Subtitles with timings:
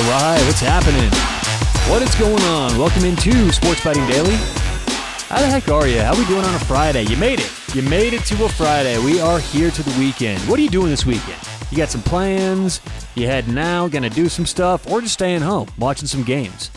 [0.00, 1.10] What's happening?
[1.90, 2.78] What is going on?
[2.78, 4.34] Welcome into Sports Betting Daily.
[5.28, 6.00] How the heck are you?
[6.00, 7.02] How we doing on a Friday?
[7.02, 7.74] You made it.
[7.74, 8.98] You made it to a Friday.
[9.04, 10.40] We are here to the weekend.
[10.48, 11.38] What are you doing this weekend?
[11.70, 12.80] You got some plans?
[13.14, 16.70] You heading out, gonna do some stuff, or just staying home, watching some games?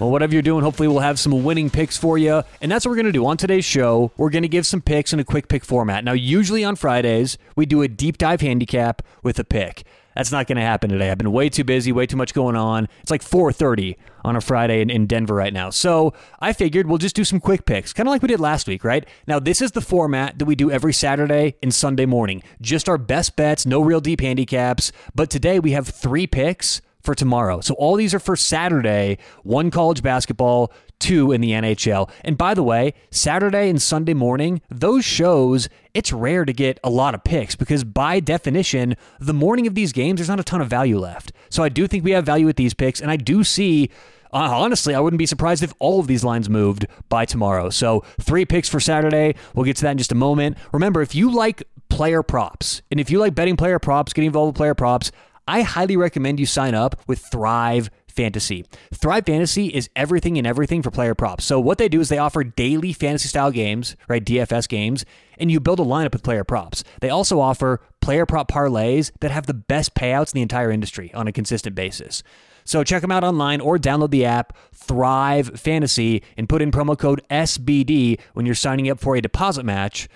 [0.00, 2.42] Well, whatever you're doing, hopefully we'll have some winning picks for you.
[2.60, 4.10] And that's what we're going to do on today's show.
[4.16, 6.04] We're going to give some picks in a quick pick format.
[6.04, 9.84] Now, usually on Fridays, we do a deep dive handicap with a pick.
[10.14, 11.10] That's not going to happen today.
[11.10, 12.88] I've been way too busy, way too much going on.
[13.02, 15.70] It's like 4:30 on a Friday in, in Denver right now.
[15.70, 18.66] So I figured we'll just do some quick picks, kind of like we did last
[18.66, 19.06] week, right?
[19.26, 22.42] Now this is the format that we do every Saturday and Sunday morning.
[22.60, 24.92] Just our best bets, no real deep handicaps.
[25.14, 27.60] But today we have three picks for tomorrow.
[27.60, 32.10] So all these are for Saturday, one college basketball, two in the NHL.
[32.22, 36.90] And by the way, Saturday and Sunday morning, those shows, it's rare to get a
[36.90, 40.60] lot of picks because by definition, the morning of these games, there's not a ton
[40.60, 41.32] of value left.
[41.50, 43.90] So I do think we have value with these picks, and I do see
[44.32, 47.70] uh, honestly, I wouldn't be surprised if all of these lines moved by tomorrow.
[47.70, 49.36] So, three picks for Saturday.
[49.54, 50.58] We'll get to that in just a moment.
[50.72, 54.48] Remember, if you like player props and if you like betting player props, getting involved
[54.48, 55.12] with player props,
[55.46, 58.64] I highly recommend you sign up with Thrive Fantasy.
[58.92, 61.44] Thrive Fantasy is everything and everything for player props.
[61.44, 64.24] So what they do is they offer daily fantasy style games, right?
[64.24, 65.04] DFS games,
[65.38, 66.84] and you build a lineup with player props.
[67.00, 71.12] They also offer player prop parlays that have the best payouts in the entire industry
[71.12, 72.22] on a consistent basis.
[72.64, 76.98] So check them out online or download the app Thrive Fantasy and put in promo
[76.98, 80.08] code SBD when you're signing up for a deposit match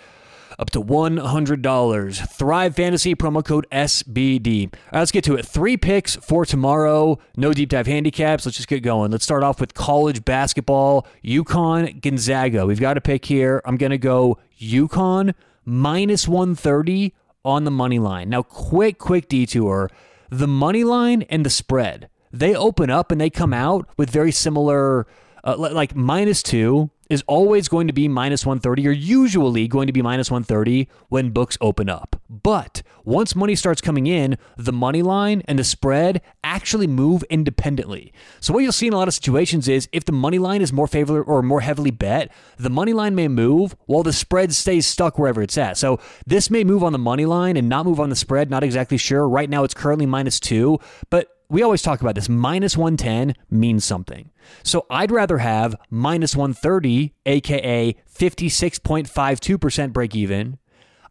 [0.59, 2.29] up to $100.
[2.29, 4.65] Thrive Fantasy promo code SBD.
[4.65, 5.47] All right, let's get to it.
[5.47, 7.19] Three picks for tomorrow.
[7.37, 8.47] No deep dive handicaps.
[8.47, 9.11] Let's just get going.
[9.11, 11.07] Let's start off with college basketball.
[11.25, 12.67] UConn Gonzaga.
[12.67, 13.63] We've got a pick here.
[13.65, 18.29] I'm going to go UConn minus 130 on the money line.
[18.29, 19.91] Now, quick, quick detour.
[20.31, 24.33] The money line and the spread, they open up and they come out with very
[24.33, 25.07] similar,
[25.45, 29.93] uh, like minus two is always going to be minus 130 or usually going to
[29.93, 32.21] be minus 130 when books open up.
[32.29, 38.13] But once money starts coming in, the money line and the spread actually move independently.
[38.41, 40.73] So what you'll see in a lot of situations is if the money line is
[40.73, 44.87] more favorable or more heavily bet, the money line may move while the spread stays
[44.87, 45.79] stuck wherever it's at.
[45.79, 48.63] So this may move on the money line and not move on the spread, not
[48.63, 49.27] exactly sure.
[49.29, 53.85] Right now it's currently minus 2, but we always talk about this minus 110 means
[53.85, 54.31] something.
[54.63, 60.59] So I'd rather have minus 130, aka 56.52% break even.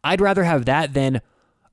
[0.03, 1.21] I'd rather have that than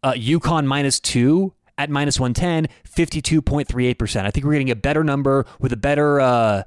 [0.03, 4.25] uh, UConn minus two at minus 110, 52.38%.
[4.25, 6.21] I think we're getting a better number with a better.
[6.21, 6.63] Uh,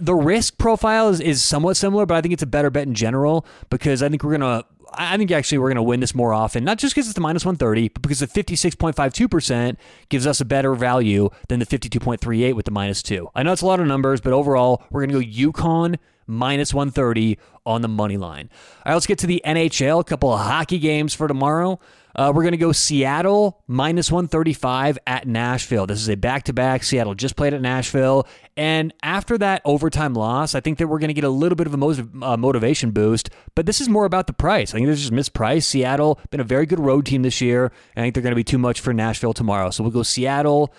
[0.00, 2.94] the risk profile is, is somewhat similar, but I think it's a better bet in
[2.94, 6.14] general because I think we're going to I think actually we're going to win this
[6.14, 9.76] more often, not just because it's the minus 130, but because the 56.52%
[10.08, 13.28] gives us a better value than the 52.38 with the minus 2.
[13.34, 16.72] I know it's a lot of numbers, but overall, we're going to go UConn minus
[16.74, 18.50] 130 on the money line.
[18.84, 20.00] All right, let's get to the NHL.
[20.00, 21.78] A couple of hockey games for tomorrow.
[22.14, 25.86] Uh, we're going to go Seattle minus 135 at Nashville.
[25.86, 26.82] This is a back to back.
[26.82, 28.26] Seattle just played at Nashville.
[28.56, 31.66] And after that overtime loss, I think that we're going to get a little bit
[31.66, 33.30] of a motiv- uh, motivation boost.
[33.54, 34.74] But this is more about the price.
[34.74, 35.64] I think this is mispriced.
[35.64, 37.72] Seattle, been a very good road team this year.
[37.96, 39.70] I think they're going to be too much for Nashville tomorrow.
[39.70, 40.74] So we'll go Seattle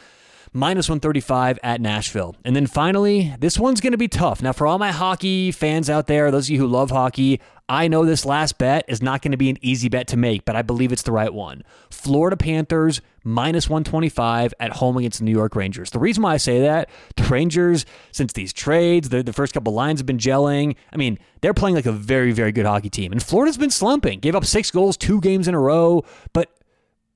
[0.54, 2.36] minus 135 at Nashville.
[2.46, 4.42] And then finally, this one's going to be tough.
[4.42, 7.88] Now, for all my hockey fans out there, those of you who love hockey, I
[7.88, 10.56] know this last bet is not going to be an easy bet to make, but
[10.56, 11.64] I believe it's the right one.
[11.90, 15.90] Florida Panthers minus 125 at home against the New York Rangers.
[15.90, 19.74] The reason why I say that, the Rangers, since these trades, the, the first couple
[19.74, 20.76] lines have been gelling.
[20.92, 23.12] I mean, they're playing like a very, very good hockey team.
[23.12, 26.04] And Florida's been slumping, gave up six goals two games in a row.
[26.34, 26.52] But,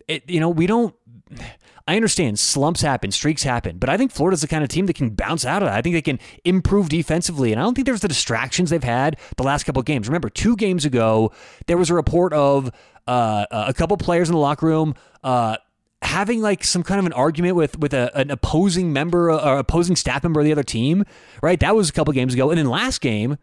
[0.07, 0.95] it, you know, we don't
[1.87, 4.95] I understand slumps happen, streaks happen, but I think Florida's the kind of team that
[4.95, 5.77] can bounce out of that.
[5.77, 9.17] I think they can improve defensively, and I don't think there's the distractions they've had
[9.37, 10.07] the last couple of games.
[10.07, 11.31] Remember, two games ago,
[11.67, 12.71] there was a report of
[13.07, 14.95] uh, a couple players in the locker room.
[15.23, 15.55] Uh,
[16.01, 19.57] having like some kind of an argument with with a, an opposing member uh, or
[19.57, 21.05] opposing staff member of the other team,
[21.41, 21.59] right?
[21.59, 23.37] That was a couple games ago, and then last game,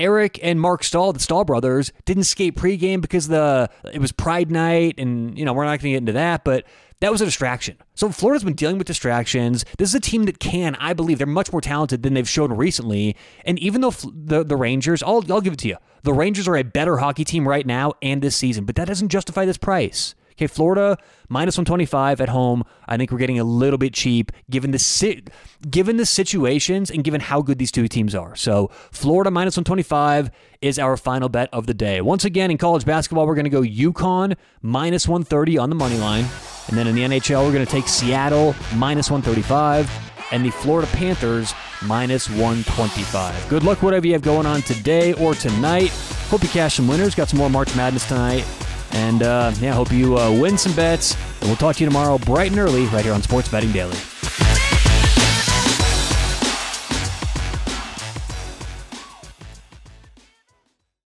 [0.00, 4.50] Eric and Marc Staal, the Staal brothers, didn't skate pregame because the it was Pride
[4.50, 6.64] Night, and you know we're not going to get into that, but
[7.00, 7.76] that was a distraction.
[7.94, 9.64] So Florida's been dealing with distractions.
[9.78, 12.52] This is a team that can, I believe, they're much more talented than they've shown
[12.52, 13.16] recently.
[13.44, 16.56] And even though the the Rangers, I'll I'll give it to you, the Rangers are
[16.56, 20.14] a better hockey team right now and this season, but that doesn't justify this price.
[20.40, 20.96] Okay, Florida
[21.28, 22.64] minus 125 at home.
[22.88, 25.22] I think we're getting a little bit cheap given the si-
[25.70, 28.34] given the situations and given how good these two teams are.
[28.36, 30.30] So, Florida minus 125
[30.62, 32.00] is our final bet of the day.
[32.00, 35.98] Once again, in college basketball, we're going to go UConn minus 130 on the money
[35.98, 36.24] line.
[36.68, 39.90] And then in the NHL, we're going to take Seattle minus 135.
[40.32, 41.52] and the Florida Panthers
[41.84, 43.48] minus 125.
[43.50, 45.90] Good luck, whatever you have going on today or tonight.
[46.30, 47.14] Hope you cash some winners.
[47.14, 48.46] Got some more March Madness tonight.
[48.92, 51.16] And uh, yeah, hope you uh, win some bets.
[51.40, 53.96] And we'll talk to you tomorrow bright and early right here on Sports Betting Daily.